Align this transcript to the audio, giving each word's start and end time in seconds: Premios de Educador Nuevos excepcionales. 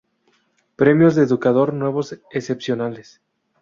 Premios 0.77 1.13
de 1.13 1.21
Educador 1.21 1.75
Nuevos 1.75 2.13
excepcionales. 2.31 3.21